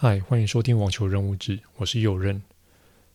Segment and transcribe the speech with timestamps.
[0.00, 2.40] 嗨，欢迎收听网球人物志，我是右任。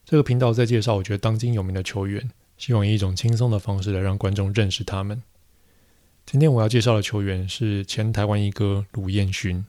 [0.03, 5.23] 这个频道在介绍我觉得当今有名的球员，希望以一种轻松的方式来让观众认识他们。
[6.25, 9.65] 今天我要介绍的球员是前台湾一哥卢彦勋。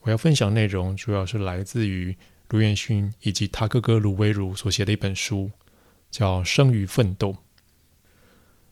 [0.00, 2.16] 我要分享内容主要是来自于
[2.48, 5.52] 卢彦勋以及他哥哥卢威儒所写的一本书，
[6.10, 7.28] 叫《生于奋斗》。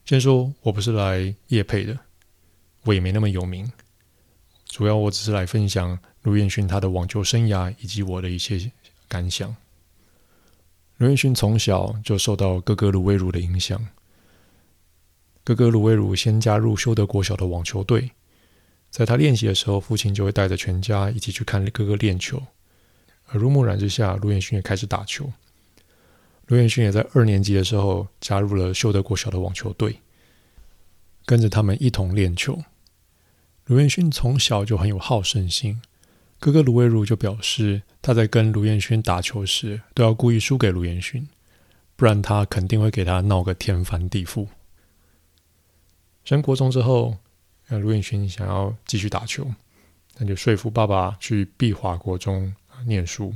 [0.05, 1.97] 先说我不是来夜配的，
[2.87, 3.71] 我也没那么有名，
[4.67, 6.01] 主要我只是来分享。
[6.23, 8.71] 卢彦勋他的网球生涯以及我的一些
[9.09, 9.55] 感想。
[10.99, 13.89] 卢彦勋从小就受到哥哥卢威儒的影响。
[15.45, 18.13] 哥哥卢威儒先加入修德国小的网球队，
[18.91, 22.41] 在他练习的时候，父亲就会带着全家一起去看哥哥练球。
[23.31, 25.33] 耳濡目染之下，卢彦勋也开始打球。
[26.47, 30.01] 卢彦勋也在二年级的时候加入了修德国小的网球队，
[31.25, 32.63] 跟着他们一同练球。
[33.65, 35.83] 卢彦勋从小就很有好胜心。
[36.43, 41.29] 哥哥卢威儒就表示，他在跟卢彦勋打球时，都要故意输给卢彦勋，
[41.95, 44.49] 不然他肯定会给他闹个天翻地覆。
[46.25, 47.17] 升国中之后，
[47.69, 49.47] 卢彦勋想要继续打球，
[50.19, 52.53] 那就说服爸爸去碧华国中
[52.89, 53.33] 念书，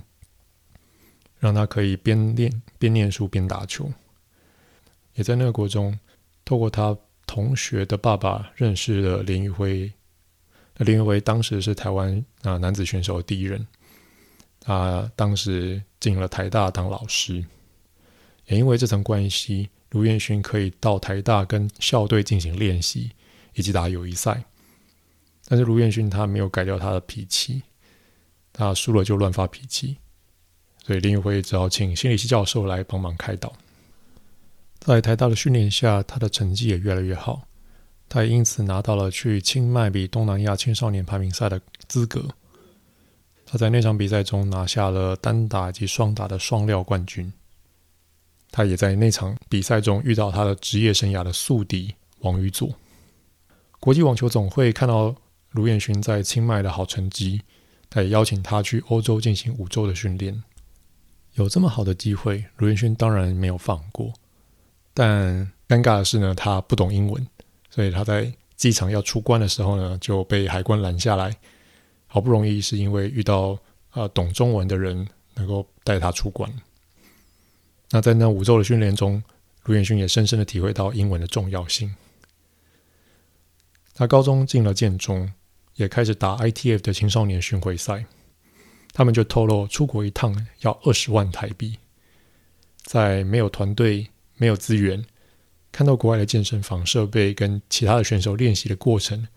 [1.39, 3.89] 让他可以边练边念书边打球。
[5.15, 5.97] 也在那个国中，
[6.45, 9.93] 透过他同学的爸爸认识了林玉辉。
[10.77, 13.67] 那林育辉当时是台湾啊男子选手的第一人，
[14.61, 17.45] 他当时进了台大当老师，
[18.47, 23.11] 也因为这层关系，卢彦勋可以到台大跟校队进行练习
[23.55, 24.45] 以及打友谊赛。
[25.49, 27.63] 但是卢彦勋他没有改掉他的脾气，
[28.53, 29.97] 他输了就乱发脾气，
[30.85, 33.53] 所以林育辉只好请心理系教授来帮忙开导。
[34.81, 37.47] 在台大的训练下，他的成绩也越来越好。
[38.09, 42.25] 他也因此拿到了去清迈比东南亚青少年排名赛的资格。
[43.45, 47.33] 他在那场比赛中拿下了单打及双打的双料冠军。
[48.51, 52.75] 他也在那场比赛中遇到他的职业生涯的宿敌王宇佐。
[53.79, 55.15] 国际网球总会看到
[55.51, 57.43] 卢彦勋在清迈的好成绩，
[57.91, 60.43] 他也邀请他去欧洲进行五周的训练。
[61.35, 64.13] 有这么好的机会，卢彦勋当然没有放过。
[64.95, 67.27] 但尴尬的是呢，他不懂英文。
[67.77, 71.37] 所以他在机场要出关的时候呢，就被海关拦下来。
[72.07, 73.59] 好不容易是因为遇到、
[73.93, 76.51] 呃、懂中文的人，能够带他出关。
[77.91, 79.23] 那在那五周的训练中，
[79.65, 81.95] 卢彦勋也深深的体会到英文的重要性。
[83.93, 85.31] 他高中进了建中，
[85.75, 88.07] 也开始打 ITF 的青少年巡回赛。
[88.95, 91.79] 他们就透露出国一趟要二十万台币，
[92.85, 95.05] 在没有团队、没有资源。
[95.77, 99.29] 看到国外的健身房设备跟其他的选手练习的过程，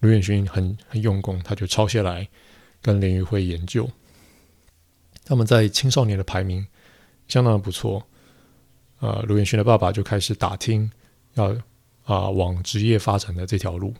[0.00, 2.28] 卢彦勋很很用功，他就抄下来
[2.82, 3.88] 跟林玉辉研究。
[5.24, 6.66] 他们在青少年的排名
[7.26, 8.06] 相当的不错，
[9.00, 10.90] 呃，卢彦勋的爸爸就开始打听
[11.36, 11.56] 要
[12.04, 13.94] 啊、往职业发展的这条路。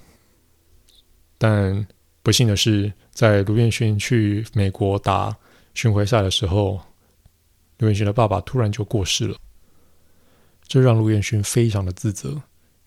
[1.38, 1.87] 但
[2.22, 5.34] 不幸的是，在卢彦勋去美国打
[5.72, 6.78] 巡回赛的时候，
[7.78, 9.38] 卢彦勋的爸爸突然就过世了。
[10.68, 12.40] 这让陆彦勋非常的自责，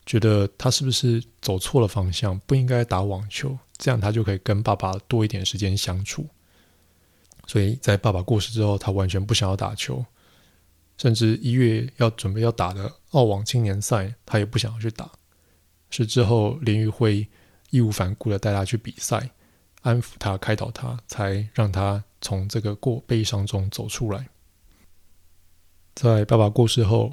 [0.06, 6.28] 觉得他是不是走错了方向，不应该打网球，这样他就可以跟爸爸多一点时间相处。
[7.47, 10.06] 所以在爸爸过世之后，他完全不想要打球，
[10.97, 15.09] 甚至一月要准备要打的澳网青年赛，他也不想要去打。
[15.90, 17.28] 是之后林玉辉
[17.72, 19.31] 义无反顾的带他去比赛，
[19.81, 24.30] 安抚他、开导他，才让他从这个过悲伤中走出来。
[25.94, 27.12] 在爸爸过世后，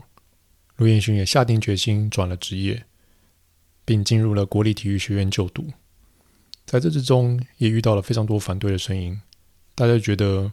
[0.78, 2.84] 卢彦勋也下定决心转了职业，
[3.84, 5.66] 并进入了国立体育学院就读。
[6.64, 9.20] 在这之中，也遇到了非常多反对的声音。
[9.74, 10.52] 大家觉得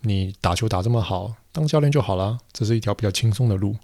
[0.00, 3.74] 你打球打这么好，当教练就好了，这是一条比较轻松的路，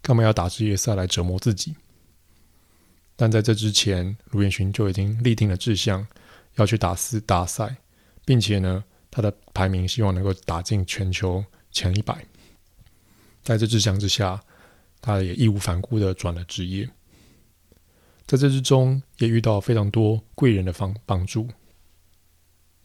[0.00, 1.74] 干嘛要打职业赛来折磨自己？
[3.16, 6.06] 但在这之前，卢彦勋就已经立定了志向，
[6.54, 7.78] 要去打四大赛，
[8.24, 12.24] 并且呢，他的排名希望能够打进全球前一百。
[13.42, 14.40] 在这志向之下，
[15.00, 16.88] 他也义无反顾的转了职业，
[18.26, 21.48] 在这之中也遇到非常多贵人的帮帮助，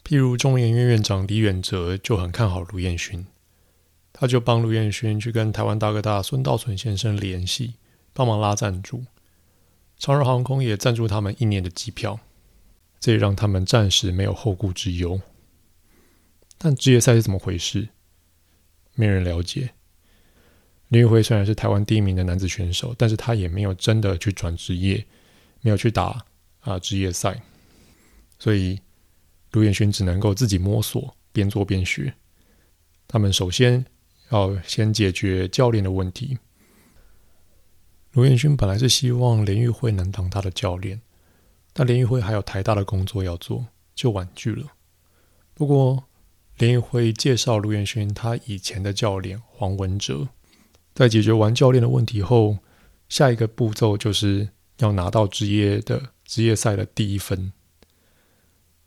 [0.04, 3.26] 譬如中研院院长李远哲就很看好卢彦勋，
[4.14, 7.76] 他就帮卢彦勋去跟台湾大哥大孙道存先生联系，
[8.14, 9.04] 帮忙拉赞助，
[9.98, 12.20] 长荣航空也赞助他们一年的机票，
[13.00, 15.20] 这也让他们暂时没有后顾之忧。
[16.58, 17.90] 但职业赛是怎么回事？
[18.96, 19.72] 没人了解。
[20.96, 25.06] 林玉辉虽然是台湾第一名的男子选手，但是他也没有真的去转职业，
[25.60, 26.26] 没有去打
[26.62, 27.44] 啊职业赛，
[28.40, 28.80] 所以
[29.52, 32.14] 卢彦勋只能够自己摸索，边做边学。
[33.10, 33.86] 他们首先
[34.30, 36.38] 要先解决教练的问题。
[38.14, 41.02] 卢彦勋本来是希望连玉辉能当他的教练，
[41.74, 44.72] 但连玉辉还有台大的工作要做，就婉拒了。
[45.54, 46.06] 不过，
[46.58, 50.30] 连玉辉介绍卢彦勋他以前的教练黄文哲，
[50.96, 52.58] 在解决完教练的问题后，
[53.10, 57.52] 下一个步骤就是要拿到职业的职业赛的第一分。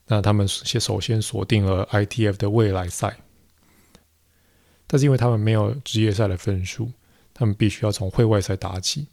[0.07, 3.19] 那他们先首先锁定了 ITF 的未来赛，
[4.87, 6.91] 但是因为他们没有职业赛的分数，
[7.35, 9.07] 他们必须要从会外赛打起。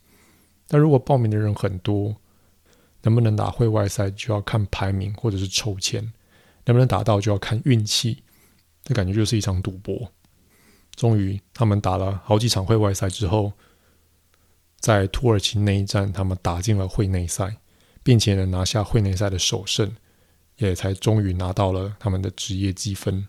[0.70, 2.16] 但如果报名的人很多，
[3.02, 6.02] 能不能打会外赛就要看排名或者是抽签，
[6.64, 8.24] 能不能打到就要看运气。
[8.86, 10.10] 这感觉就是一场赌博。
[10.96, 13.52] 终于，他们打了好几场会外赛之后，
[14.80, 17.58] 在土耳其那一站，他们打进了会内赛，
[18.02, 19.96] 并且呢拿下会内赛的首胜，
[20.58, 23.28] 也才终于拿到了他们的职业积分。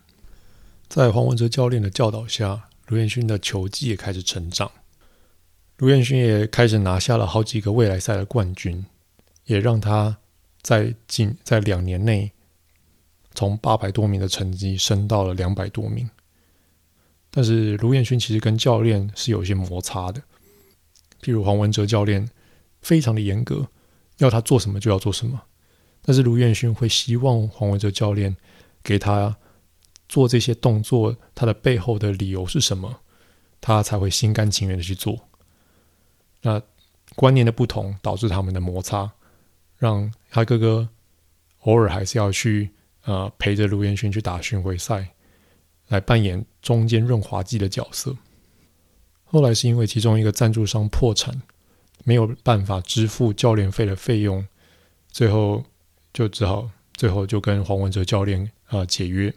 [0.87, 4.71] 在黄文哲教练的教导下，卢彦勋的球技也开始成长。
[5.77, 8.85] 卢彦勋也开始拿下了好几个未来赛的冠军，
[9.45, 10.17] 也让他
[10.61, 12.31] 在近在两年内
[13.35, 16.09] 从八百多名的成绩升到了两百多名。
[17.37, 20.19] 但是卢彦勋其实跟教练是有一些摩擦的，
[21.21, 22.27] 譬如黄文哲教练
[22.81, 23.67] 非常的严格，
[24.17, 25.43] 要他做什么就要做什么。
[26.01, 28.35] 但是卢彦勋会希望黄文哲教练
[28.81, 29.37] 给他
[30.09, 33.01] 做这些动作，他的背后的理由是什么，
[33.61, 35.29] 他才会心甘情愿的去做。
[36.41, 36.59] 那
[37.15, 39.11] 观念的不同导致他们的摩擦，
[39.77, 40.89] 让他哥哥
[41.59, 42.71] 偶尔还是要去
[43.03, 45.09] 呃陪着卢彦勋去打巡回赛。
[45.87, 48.15] 来扮演中间润滑剂的角色。
[49.25, 51.41] 后来是因为其中一个赞助商破产，
[52.03, 54.47] 没有办法支付教练费的费用，
[55.11, 55.65] 最后
[56.13, 59.33] 就只好最后就跟黄文哲教练啊、解约。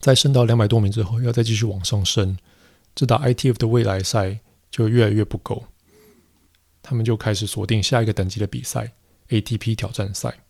[0.00, 2.38] 在升到两百多名之后，要再继续往上升，
[2.94, 4.40] 这打 ITF 的未来赛
[4.70, 5.64] 就越来越不够，
[6.82, 8.92] 他们就开始锁定下一个等级的比赛
[9.28, 10.40] ATP 挑战赛。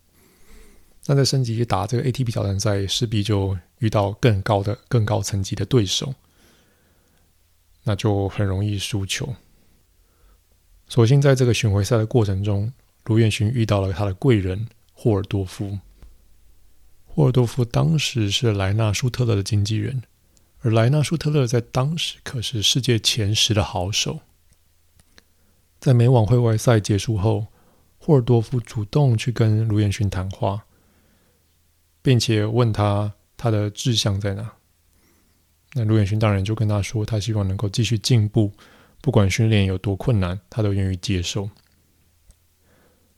[1.07, 6.13] 那在升级打这个 ATP 挑战赛，势必就遇到更高的、更高层级的对手，
[7.83, 9.35] 那就很容易输球。
[10.87, 12.71] 所幸在这个巡回赛的过程中，
[13.05, 15.79] 卢彦勋遇到了他的贵人霍尔多夫。
[17.07, 20.03] 霍尔多夫当时是莱纳舒特勒的经纪人，
[20.59, 24.19] 而莱纳舒特勒在当时可是世界前十的好手。
[25.79, 27.47] 在美网会外赛结束后，
[27.97, 30.65] 霍尔多夫主动去跟卢彦勋谈话。
[32.01, 34.53] 并且问他他的志向在哪？
[35.73, 38.51] 那卢彦勋当然就跟他说，他希望能够继续进步，
[39.01, 41.49] 不管训练有多困难，他都愿意接受。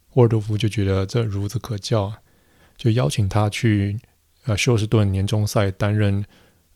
[0.09, 2.13] 霍尔多夫就觉得这孺子可教，
[2.77, 3.99] 就邀请他去
[4.43, 6.23] 呃休斯顿年终赛担任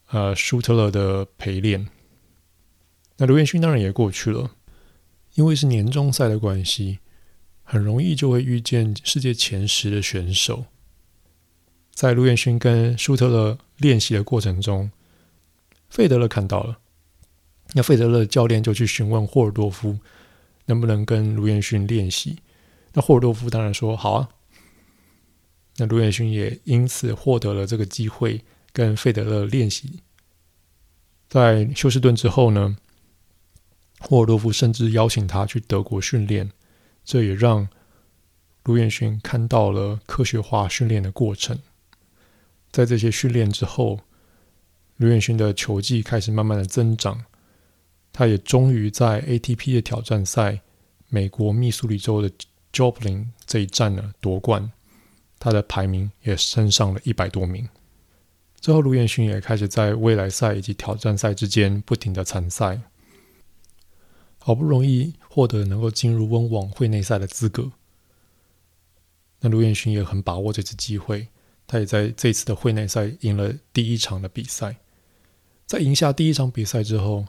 [0.08, 1.88] 呃舒特勒的陪练。
[3.18, 4.52] 那卢彦勋当然也过去了，
[5.36, 6.98] 因为是年终赛的关系，
[7.64, 10.66] 很容易就会遇见世界前十的选手。
[11.98, 14.92] 在卢彦勋跟舒特勒练习的过程中，
[15.90, 16.78] 费德勒看到了，
[17.74, 19.98] 那费德勒教练就去询问霍尔多夫
[20.68, 22.38] 能不能跟卢彦勋练习。
[22.94, 24.30] 那霍尔多夫当然说好啊。
[25.78, 30.04] 那卢彦勋也因此获得了这个机会跟费德勒练习。
[31.28, 32.78] 在休斯顿之后呢，
[34.02, 36.52] 霍尔多夫甚至邀请他去德国训练，
[37.04, 37.68] 这也让
[38.66, 41.58] 卢彦勋看到了科学化训练的过程。
[42.78, 44.00] 在这些训练之后，
[44.98, 47.26] 卢彦勋的球技开始慢慢的增长，
[48.14, 50.62] 他也终于在 ATP 的挑战赛
[51.10, 52.32] 美国密苏里州的
[52.72, 54.72] Joplin 这一站呢夺冠，
[55.40, 57.68] 他的排名也升上了一百多名。
[58.62, 62.80] 之后，卢彦勋也开始在未来赛以及挑战赛之间不停的参赛，
[64.38, 67.72] 好不容易获得能够进入温网会内赛的资格。
[69.40, 71.30] 那卢彦勋也很把握这次机会。
[71.68, 74.78] 他也在这次的会内赛赢了第一场的比赛，
[75.66, 77.26] 在赢下第一场比赛之后，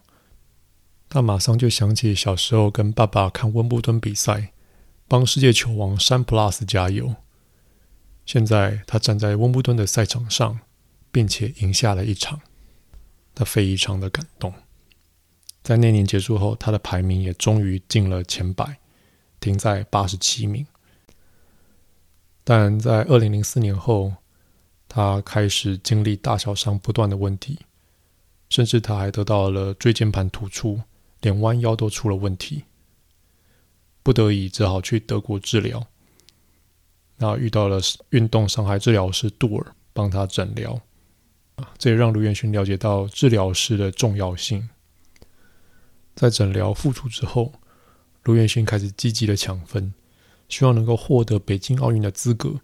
[1.09, 4.53] 他马上就想起小时候跟爸爸看温布顿比赛，
[5.09, 7.17] 帮世界球王山普拉斯加油。
[8.25, 10.61] 现在他站在温布顿的赛场上，
[11.11, 12.41] 并且赢下了一场，
[13.35, 14.53] 他非常的感动。
[15.63, 18.79] 在那年结束后，他的排名也终于进了前百，
[19.41, 20.67] 停在八十七名。
[22.45, 24.15] 但在二零零四年后，
[24.89, 27.59] 他开始经历大小伤不断的问题，
[28.49, 30.81] 甚至他还得到了椎间盘突出，
[31.21, 32.65] 连弯腰都出了问题，
[34.03, 35.87] 不得已只好去德国治疗。
[37.19, 37.81] 那遇到了
[38.11, 40.81] 运动伤害治疗师杜尔帮他诊疗，
[41.77, 44.71] 这也让卢彦勋了解到治疗师的重要性。
[46.15, 47.53] 在诊疗复出之后，
[48.23, 49.93] 卢彦勋开始积极的抢分，
[50.49, 52.61] 希望能够获得北京奥运的资格。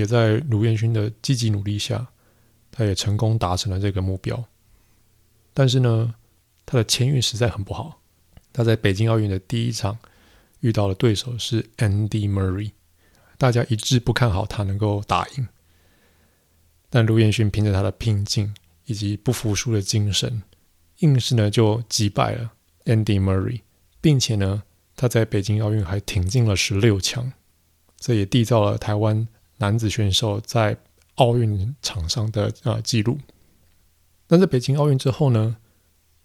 [0.00, 2.08] 也在卢彦勋的积极努力下，
[2.72, 4.42] 他也成功达成了这个目标。
[5.52, 6.14] 但是呢，
[6.64, 8.00] 他的签运实在很不好。
[8.50, 9.98] 他在北京奥运的第一场
[10.60, 12.70] 遇到的对手是 Andy Murray，
[13.36, 15.46] 大家一致不看好他能够打赢。
[16.88, 18.54] 但卢彦勋凭着他的拼劲
[18.86, 20.42] 以及不服输的精神，
[21.00, 22.52] 硬是呢就击败了
[22.86, 23.60] Andy Murray，
[24.00, 24.62] 并且呢
[24.96, 27.30] 他在北京奥运还挺进了十六强，
[27.98, 29.28] 这也缔造了台湾
[29.60, 30.76] 男子选手在
[31.16, 33.18] 奥运场上的啊记录。
[34.26, 35.58] 但在北京奥运之后呢，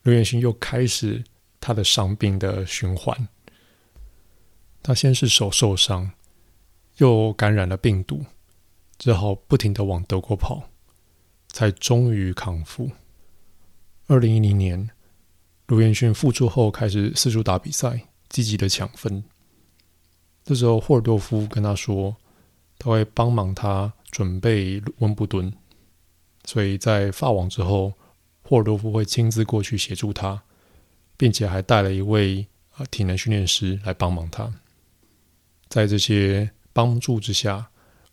[0.04, 1.24] 刘彦勋又开始
[1.60, 3.28] 他的伤病的循环。
[4.82, 6.12] 他先是手受伤，
[6.98, 8.26] 又感染了病毒，
[8.98, 10.70] 只好不停的往德国跑，
[11.50, 12.90] 才终于康复。
[14.08, 14.90] 二零一零年，
[15.68, 19.24] 卢彦勋复出后开始四处打比赛，积极的抢分。
[20.44, 22.16] 这时候，霍尔多夫跟他说，
[22.78, 25.54] 他会帮忙他准备温布顿。
[26.44, 27.94] 所以在法网之后，
[28.44, 30.44] 霍尔多夫会亲自过去协助他，
[31.18, 34.54] 并且还带了一位啊体能训练师来帮忙他。
[35.68, 37.70] 在这些帮助之下，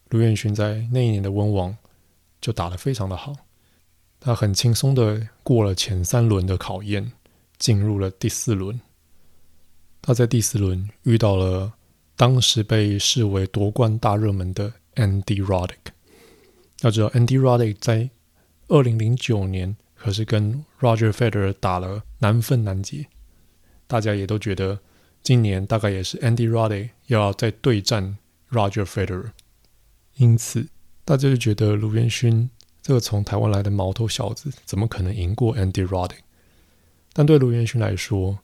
[0.08, 1.76] 卢彦勋在那一年的温网
[2.40, 3.34] 就打得非常的好，
[4.18, 7.12] 他很轻松的过了前三轮的考验，
[7.58, 8.80] 进入了第四轮。
[10.00, 11.72] 他在第四轮遇到了
[12.22, 15.90] 当时被视为夺冠大热门的 Andy Roddick。
[16.82, 18.10] 要知道，Andy Roddick 在
[18.68, 23.06] 二零零九年可是跟 Roger Federer 打了难分难解，
[23.88, 24.78] 大家也都觉得
[25.20, 28.16] 今年大概也是 Andy Roddick 要再对战
[28.52, 29.32] Roger Federer，
[30.14, 30.68] 因此
[31.04, 32.48] 大家就觉得卢彦勋
[32.80, 36.20] 这个从台湾来的毛头小子怎么可能赢过 Andy Roddick？
[37.12, 38.38] 但对卢彦勋来说，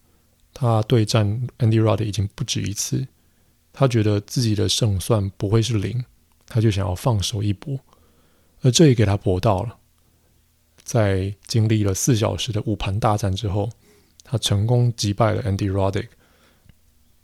[0.52, 3.06] 他对战 Andy Roddick 已经不止一次，
[3.78, 6.04] 他觉得自己的胜算不会是零，
[6.48, 7.78] 他就想要放手一搏，
[8.60, 9.78] 而这也给他搏到了。
[10.82, 13.70] 在经历了四小时的五盘大战之后，
[14.24, 16.08] 他成功击败了 Andy Roddick。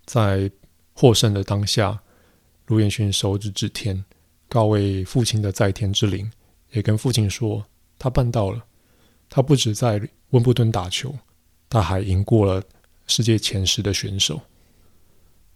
[0.05, 0.49] 在
[0.93, 2.01] 获胜的当下，
[2.67, 4.05] 卢彦勋手指指天，
[4.49, 6.31] 告慰父亲的在天之灵，
[6.71, 7.67] 也跟父亲说
[7.99, 8.65] 他办到了。
[9.29, 11.13] 他不止在温布顿打球，
[11.69, 12.63] 他还赢过了
[13.09, 14.41] 世界前十的选手。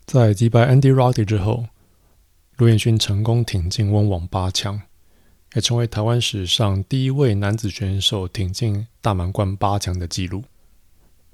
[0.09, 1.67] 在击败 Andy Roddy 之后，
[2.57, 4.81] 卢彦勋成功挺进温网八强。
[5.55, 10.45] 也成为台湾史上第一位男子选手挺进大满贯八强的纪录。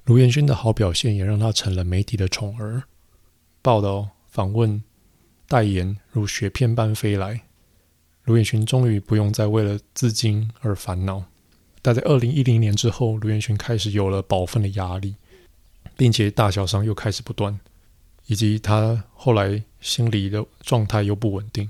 [0.03, 2.83] 卢彦勋的好表现也让他成了媒体的宠儿，
[3.61, 4.83] 报道、访问、
[5.47, 7.43] 代言如雪片般飞来。
[8.25, 11.23] 卢彦勋终于不用再为了资金而烦恼。
[11.81, 15.15] 但在二零一零年之后，卢彦勋开始有了保分的压力，
[15.95, 17.57] 并且大小伤又开始不断，
[18.25, 21.69] 以及他后来心理的状态又不稳定，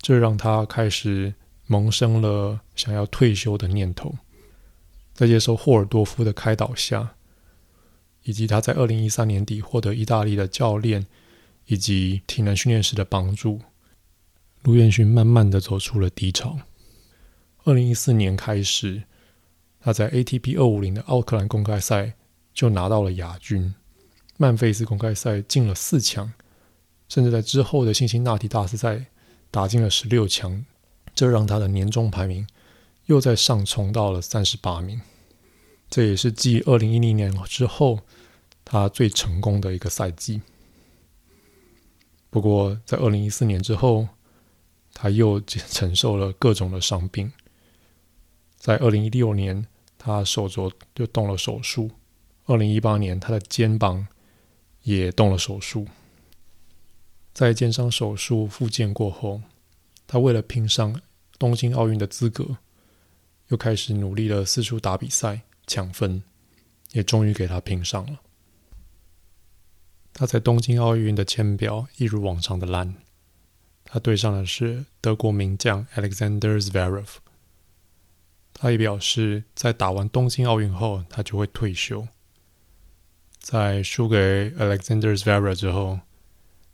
[0.00, 1.34] 这让他开始。
[1.68, 4.14] 萌生了想要退休的念头，
[5.14, 7.14] 在接受霍尔多夫的开导下，
[8.24, 11.06] 以及他在二零一三年底获得意大利的教练
[11.66, 13.60] 以及体能训练师的帮助，
[14.64, 16.58] 卢彦勋慢慢的走出了低潮。
[17.64, 19.04] 二零一四年开始，
[19.80, 22.12] 他在 ATP 二五零的奥克兰公开赛
[22.52, 23.74] 就拿到了亚军，
[24.42, 26.32] 曼菲斯公开赛进了四强，
[27.08, 29.06] 甚至在之后的辛辛那提大师赛
[29.52, 30.66] 打进了十六强。
[31.14, 32.44] 这让他的年终排名
[33.06, 35.00] 又再上冲到了三十八名，
[35.88, 38.00] 这也是继二零一零年之后
[38.64, 40.42] 他最成功的一个赛季。
[42.28, 44.08] 不过，在二零一四年之后，
[44.92, 47.32] 他又 承受了各种的伤病。
[48.56, 49.64] 在二零一六年，
[49.96, 51.90] 他手肘就动了手术；
[52.46, 54.08] 二零一八年，他的肩膀
[54.82, 55.86] 也动了手术。
[57.32, 59.42] 在肩伤手术复健过后，
[60.06, 61.00] 他为了拼上
[61.38, 62.58] 东京奥运的资格，
[63.48, 66.22] 又开始努力的四处打比赛抢分，
[66.92, 68.20] 也终于给他拼上了。
[70.12, 72.94] 他在东京奥运的签表一如往常的烂，
[73.84, 77.06] 他对上的是德国名将 Alexander Zverev。
[78.52, 82.06] 他也表示，在打完东京奥运后，他就会退休。
[83.42, 85.98] 在输给 Alexander Zverev 之后，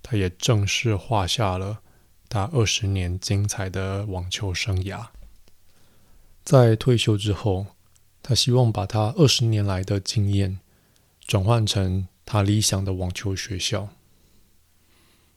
[0.03, 1.81] 他也正式画下了。
[2.29, 5.07] 他二十年精彩的网球生涯，
[6.45, 7.69] 在退休之后，
[8.23, 10.59] 他希望把他二十年来的经验
[11.27, 13.89] 转换成他理想的网球学校。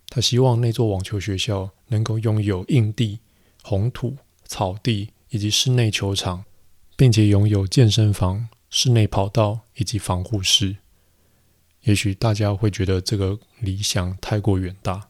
[0.09, 3.21] 他希望那座网球学校能够拥有硬地、
[3.63, 6.43] 红土、草地以及室内球场，
[6.97, 10.75] 并且拥有健身房、室内跑道以及防护室。
[11.81, 15.09] 也许大家会觉得这个理想太过远大，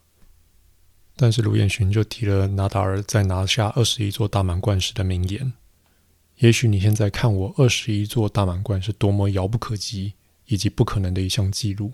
[1.15, 5.53] 但是卢彦勋就提了纳达尔在拿下二十一座大满贯时的名言。
[6.37, 10.13] 也许你现在看我二十一座大满贯是多么遥不可及
[10.45, 11.91] 以及不可能的一项记录，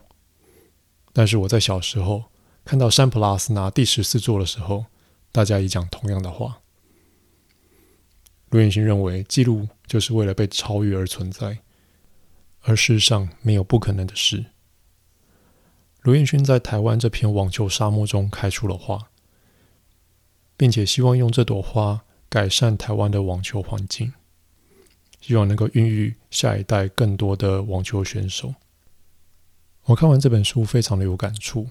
[1.12, 2.26] 但是我在小时候
[2.64, 4.86] 看到山普拉斯拿第十四座的时候，
[5.32, 6.60] 大家也讲同样的话。
[8.52, 11.60] 卢彦勋认为，记录就是为了被超越而存在，
[12.62, 14.46] 而世上没有不可能的事。
[16.08, 19.10] 卢彦勋在台湾这片网球沙漠中开出了花，
[20.56, 24.14] 并且希望用这朵花改善台湾的网球环境。
[25.20, 28.56] 希望能够孕育下一代更多的网球选手。
[29.84, 31.68] 我看完这本书，非常的有感触。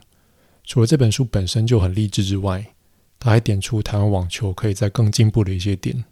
[0.65, 2.75] 除了这本书本身就很励志之外，
[3.19, 6.05] 他还点出台湾网球可以在更进步的一些点。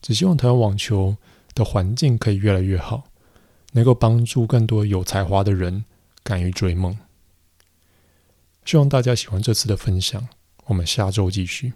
[0.00, 1.18] 只希望台湾网球
[1.54, 3.04] 的环境可以越来越好，
[3.72, 5.84] 能够帮助更多有才华的人
[6.28, 6.94] 敢于追梦。
[8.66, 10.28] 希望大家喜欢这次的分享，
[10.66, 11.72] 我们下周继续。